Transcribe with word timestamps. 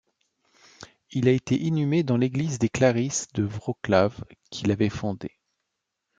Il 1.11 1.27
a 1.27 1.31
été 1.31 1.55
inhumé 1.55 2.01
dans 2.01 2.17
l’église 2.17 2.57
des 2.57 2.69
Clarisses 2.69 3.27
de 3.35 3.43
Wrocław 3.45 4.09
qu’il 4.49 4.71
avait 4.71 4.89
fondée. 4.89 5.37